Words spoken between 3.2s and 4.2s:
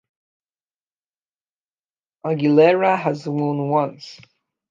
won once.